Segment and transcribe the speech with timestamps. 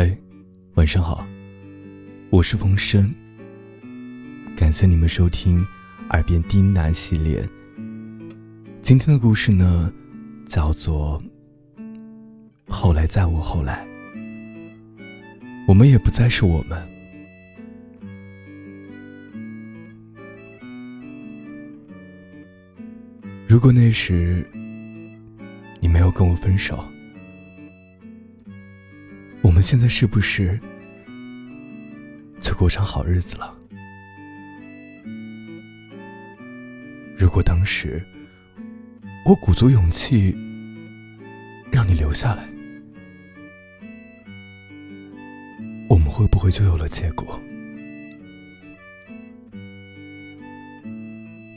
[0.00, 0.16] 嗨，
[0.74, 1.26] 晚上好，
[2.30, 3.12] 我是冯生。
[4.56, 5.58] 感谢你们收听
[6.10, 7.44] 《耳边低喃》系列。
[8.80, 9.92] 今天的故事呢，
[10.46, 11.20] 叫做
[12.68, 13.84] 《后来在我后来》，
[15.66, 16.80] 我们也不再是我们。
[23.48, 24.48] 如果那时
[25.80, 26.84] 你没有跟我分手。
[29.42, 30.58] 我们现在是不是
[32.40, 33.54] 就过上好日子了？
[37.16, 38.04] 如果当时
[39.24, 40.36] 我鼓足勇气
[41.72, 42.48] 让你留下来，
[45.88, 47.38] 我们会不会就有了结果？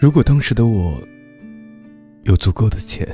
[0.00, 1.00] 如果当时的我
[2.24, 3.06] 有足够的钱？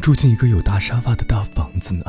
[0.00, 2.04] 住进一个有大沙发的大房子呢。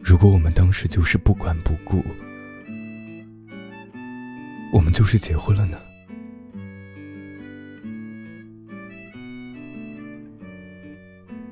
[0.00, 2.04] 如果我们当时就是不管不顾，
[4.72, 5.78] 我们就是结婚了呢。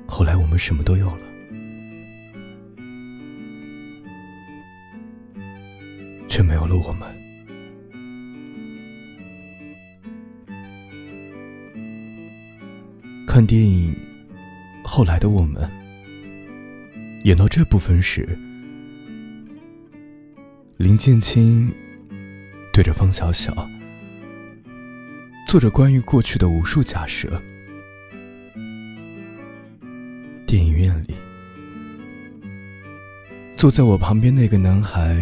[0.07, 1.23] 后来我们什么都有了，
[6.29, 7.30] 却没有了我们。
[13.41, 13.95] 看电影，
[14.83, 15.67] 后来的我们
[17.23, 18.37] 演到这部分时，
[20.77, 21.73] 林建清
[22.71, 23.67] 对着方小小
[25.47, 27.41] 做着关于过去的无数假设。
[30.45, 31.15] 电影院里，
[33.57, 35.17] 坐在我旁边那个男孩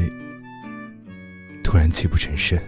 [1.63, 2.59] 突然泣不成声。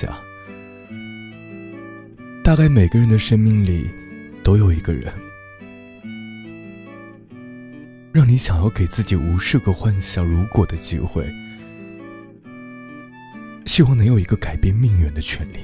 [0.00, 0.18] 想，
[2.42, 3.90] 大概每个人的生命里
[4.42, 5.12] 都有一个人，
[8.10, 11.30] 让你想要给自己无数个幻想如果的机会，
[13.66, 15.58] 希望能有一个改变命运的权利。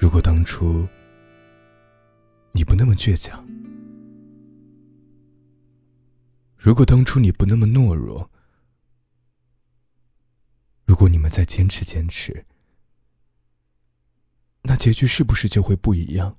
[0.00, 0.84] 如果当初
[2.50, 3.46] 你不那么倔强，
[6.58, 8.28] 如果当初你不那么懦弱。
[11.10, 12.44] 你们再坚持坚持，
[14.62, 16.36] 那结局是不是就会不一样？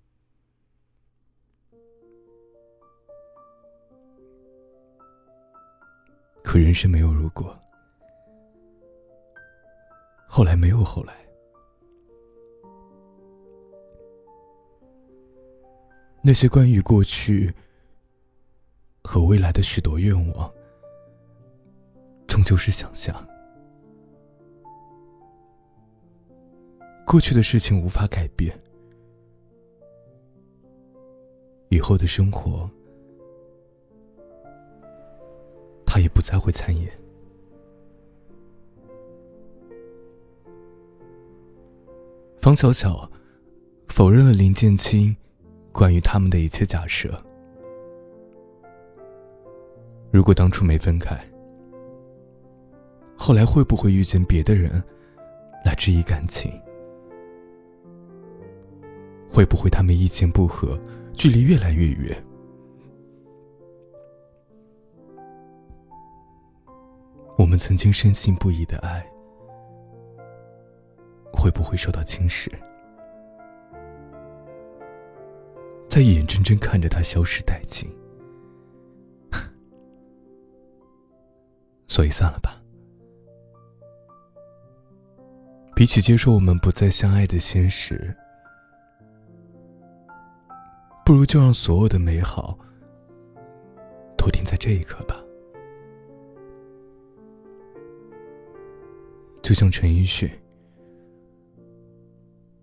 [6.44, 7.58] 可人生没有如果，
[10.28, 11.16] 后来没有后来，
[16.22, 17.54] 那些关于过去
[19.04, 20.54] 和未来的许多愿望，
[22.28, 23.16] 终究是想象。
[27.12, 28.58] 过去的事情无法改变，
[31.68, 32.70] 以后的生活，
[35.86, 36.90] 他也不再会参演。
[42.40, 43.12] 方小巧
[43.90, 45.14] 否认了林建清
[45.74, 47.22] 关于他们的一切假设。
[50.12, 51.22] 如果当初没分开，
[53.18, 54.82] 后来会不会遇见别的人
[55.66, 56.50] 来质疑感情？
[59.32, 60.78] 会不会他们意见不合，
[61.14, 62.22] 距离越来越远？
[67.38, 69.04] 我们曾经深信不疑的爱，
[71.32, 72.52] 会不会受到侵蚀？
[75.88, 77.90] 在眼睁睁看着它消失殆尽，
[81.88, 82.62] 所以算了吧。
[85.74, 88.16] 比起接受我们不再相爱的现实。
[91.04, 92.58] 不如就让所有的美好
[94.18, 95.16] 都停在这一刻吧。
[99.42, 100.30] 就像陈奕迅《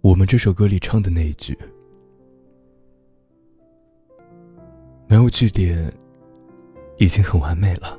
[0.01, 1.59] 我们》这首歌里唱的那一句
[5.09, 5.93] ：“没有句点，
[6.97, 7.99] 已经很完美了，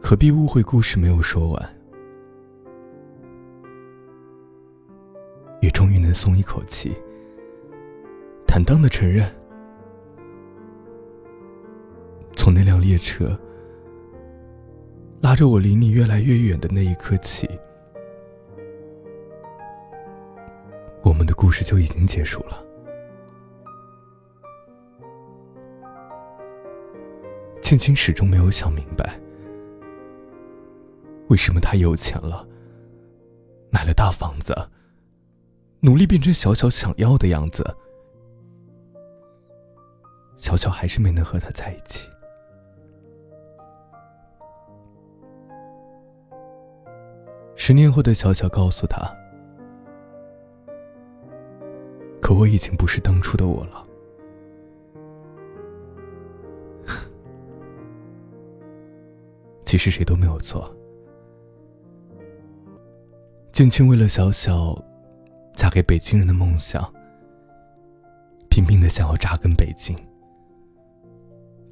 [0.00, 1.76] 何必误会故事没有说完？
[5.60, 6.94] 也终于能松一口气。”
[8.52, 9.24] 坦荡的承认，
[12.34, 13.38] 从那辆列车
[15.22, 17.48] 拉着我离你越来越远的那一刻起，
[21.04, 22.60] 我们的故事就已经结束了。
[27.62, 29.16] 青青始终没有想明白，
[31.28, 32.44] 为什么他有钱了，
[33.70, 34.52] 买了大房子，
[35.78, 37.64] 努力变成小小想要的样子，
[40.40, 42.08] 小小还是没能和他在一起。
[47.54, 49.14] 十年后的小小告诉他
[52.20, 53.86] ：“可我已经不是当初的我了。
[59.66, 60.74] ”其实谁都没有错。
[63.52, 64.74] 建青为了小小
[65.54, 66.82] 嫁给北京人的梦想，
[68.48, 69.94] 拼命的想要扎根北京，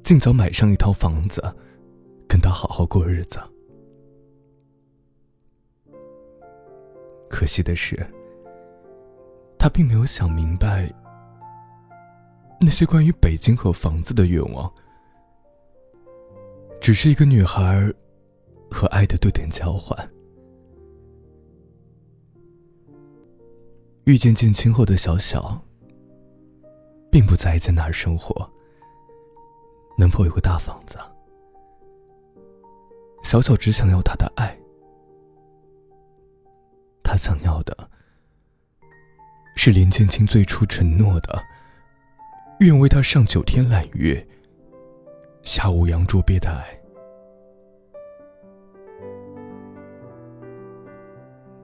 [0.09, 1.39] 尽早买上一套房子，
[2.27, 3.37] 跟他好好过日子。
[7.29, 7.95] 可惜的是，
[9.59, 10.91] 他并没有想明白，
[12.59, 14.73] 那些关于北京和房子的愿望，
[16.81, 17.93] 只是一个女孩
[18.71, 19.95] 和爱的对等交换。
[24.05, 25.63] 遇见建青后的小小，
[27.11, 28.51] 并不在意在哪儿生活，
[29.99, 30.97] 能否有个大房子。
[33.21, 34.57] 小小只想要他的爱，
[37.03, 37.75] 他想要的
[39.57, 41.37] 是林建清最初承诺的，
[42.61, 44.25] 愿为他上九天揽月，
[45.43, 46.65] 下五洋捉鳖的爱。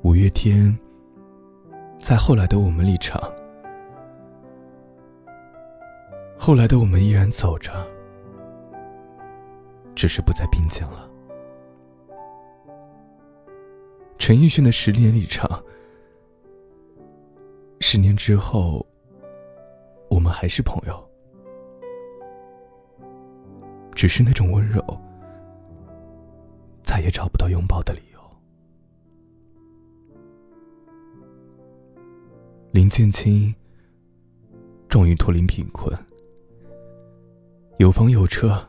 [0.02, 0.78] 五月天。
[1.98, 3.20] 在后来的我们里唱，
[6.38, 7.72] 后来的我们依然走着，
[9.95, 11.09] 只是不再并肩了。
[14.18, 15.47] 陈奕迅的《十年》里唱，
[17.80, 18.86] 十年之后，
[20.09, 21.09] 我们还是朋友，
[23.94, 24.81] 只是那种温柔，
[26.83, 28.19] 再也找不到拥抱的理由。
[32.71, 33.53] 林建清
[34.89, 35.95] 终于脱离贫困，
[37.77, 38.68] 有房有车，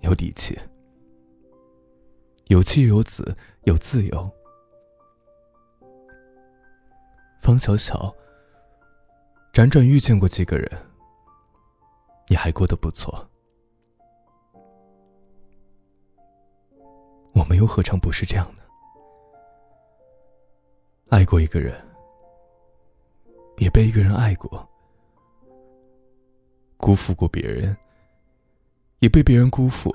[0.00, 0.58] 有底气，
[2.46, 4.30] 有妻有子，有自由。
[7.40, 8.14] 方小小
[9.52, 10.70] 辗转遇见过几个人，
[12.28, 13.28] 你还过得不错，
[17.34, 18.62] 我们又何尝不是这样呢？
[21.08, 21.74] 爱过一个人。
[23.58, 24.66] 也被一个人爱过，
[26.78, 27.76] 辜负过别人，
[29.00, 29.94] 也被别人辜负。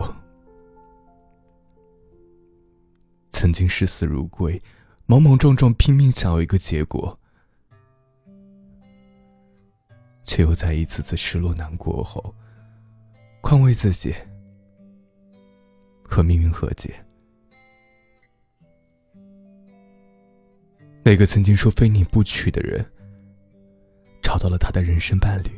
[3.31, 4.62] 曾经视死如归，
[5.06, 7.18] 莽莽撞撞拼命想要一个结果，
[10.24, 12.36] 却又在一次次失落难过后，
[13.42, 14.13] 宽慰自己，
[16.04, 16.94] 和命运和解。
[21.04, 22.84] 那个曾经说非你不娶的人。
[24.24, 25.52] 找到了他的人生伴侣，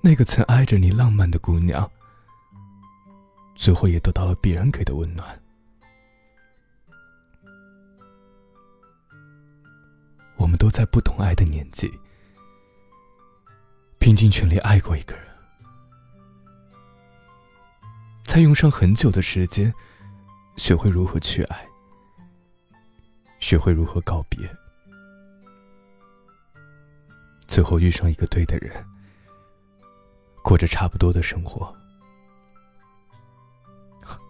[0.00, 1.90] 那个曾爱着你浪漫的姑娘，
[3.54, 5.38] 最后也得到了别人给的温暖。
[10.36, 11.92] 我们都在不懂爱的年纪，
[13.98, 15.24] 拼尽全力爱过一个人，
[18.24, 19.74] 才用上很久的时间，
[20.56, 21.66] 学会如何去爱，
[23.40, 24.48] 学会如何告别。
[27.48, 28.72] 最后遇上一个对的人，
[30.42, 31.74] 过着差不多的生活。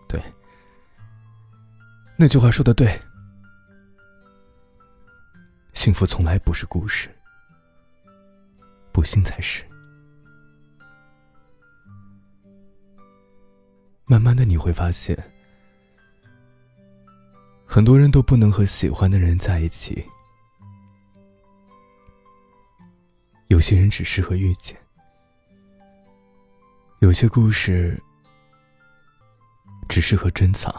[0.08, 0.20] 对，
[2.16, 2.98] 那句话说的对，
[5.74, 7.14] 幸福从来不是故事，
[8.90, 9.62] 不幸才是。
[14.06, 15.14] 慢慢的你会发现，
[17.66, 20.02] 很多人都不能和喜欢的人在一起。
[23.48, 24.74] 有些人只适合遇见，
[27.00, 27.96] 有些故事
[29.88, 30.74] 只适合珍藏。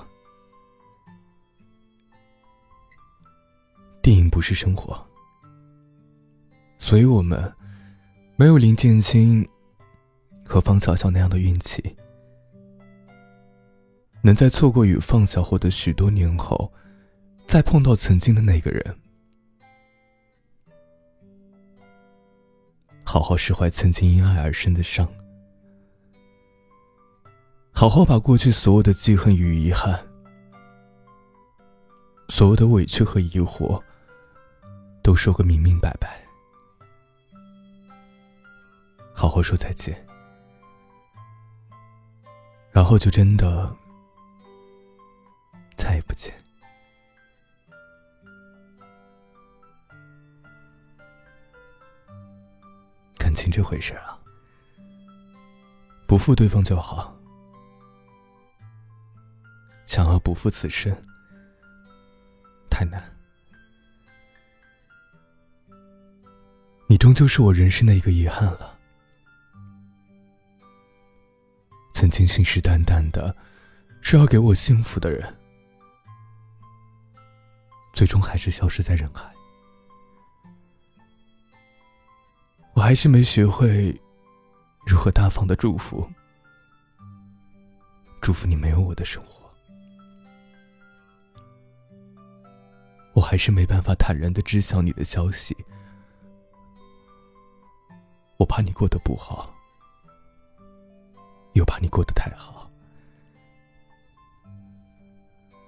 [4.02, 5.02] 电影不是生活，
[6.78, 7.54] 所以我们
[8.36, 9.48] 没有林建清
[10.44, 11.96] 和方小小那样的运气，
[14.22, 16.70] 能在错过与放下后的许多年后，
[17.48, 19.00] 再碰到曾经的那个人。
[23.06, 25.08] 好好释怀曾经因爱而生的伤，
[27.80, 29.98] 好好把过去所有的记恨与遗憾
[32.28, 33.82] 所有的委屈和疑惑
[35.02, 36.22] 都说个明明白白。
[39.14, 39.96] 好好说再见。
[42.70, 43.74] 然后就真的
[45.78, 46.34] 再也不见。
[53.18, 54.20] 感情这回事啊
[56.06, 57.19] 不负对方就好。
[60.00, 60.96] 想要不负此生，
[62.70, 63.04] 太难。
[66.88, 68.80] 你终究是我人生的一个遗憾了。
[71.92, 73.36] 曾经信誓旦旦的
[74.00, 75.38] 说要给我幸福的人，
[77.92, 79.30] 最终还是消失在人海。
[82.74, 83.94] 我还是没学会
[84.88, 86.10] 如何大方的祝福，
[88.22, 89.39] 祝福你没有我的生活。
[93.20, 95.54] 我还是没办法坦然的知晓你的消息，
[98.38, 99.54] 我怕你过得不好，
[101.52, 102.72] 又怕你过得太好，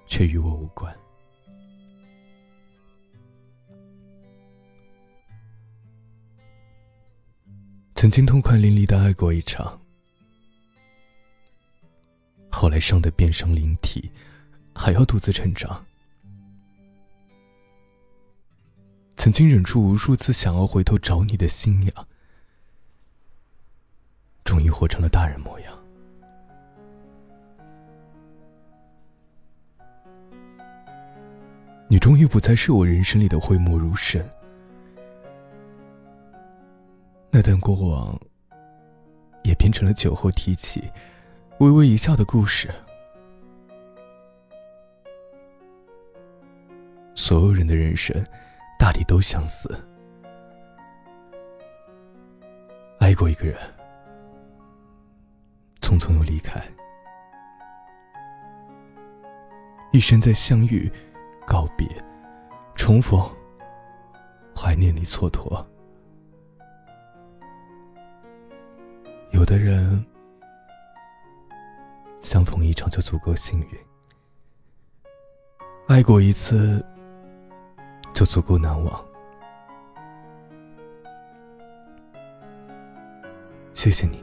[0.06, 0.96] 却与我无关。
[7.94, 9.78] 曾经痛快淋漓的爱过一场，
[12.50, 14.10] 后来伤得遍伤灵体，
[14.74, 15.84] 还要独自成长。
[19.22, 22.08] 曾经忍住无数次想要回头找你的心痒，
[24.42, 25.72] 终于活成了大人模样。
[31.86, 34.28] 你终于不再是我人生里的讳莫如深。
[37.30, 38.20] 那段过往，
[39.44, 40.82] 也变成了酒后提起、
[41.60, 42.68] 微微一笑的故事。
[47.14, 48.20] 所有人的人生，
[48.82, 49.68] 大抵都相似。
[52.98, 53.56] 爱过一个人，
[55.80, 56.60] 匆匆又离开，
[59.92, 60.90] 一生在相遇、
[61.46, 61.86] 告别、
[62.74, 63.20] 重逢、
[64.52, 65.64] 怀念里蹉跎。
[69.30, 70.04] 有的人
[72.20, 73.78] 相逢一场就足够幸运，
[75.86, 76.84] 爱过一次
[78.12, 79.04] 就足够难忘。
[83.74, 84.22] 谢谢你，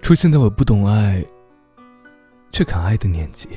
[0.00, 1.22] 出现在我不懂爱
[2.50, 3.48] 却敢爱的年纪，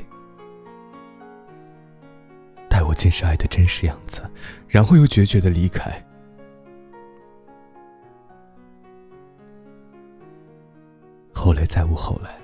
[2.70, 4.22] 带我见识爱的真实样子，
[4.68, 5.92] 然后又决绝的离开。
[11.34, 12.38] 后来再无后来。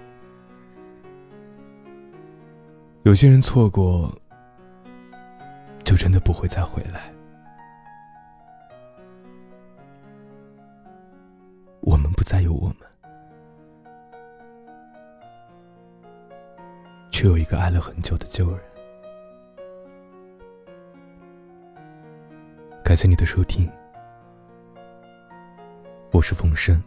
[3.03, 4.13] 有些人错过，
[5.89, 7.12] 就真的不会再回来。
[11.81, 12.77] 我们不再有我们，
[17.10, 18.60] 却有一个爱了很久的旧人。
[22.84, 23.67] 感谢你的收听，
[26.12, 26.79] 我是冯生。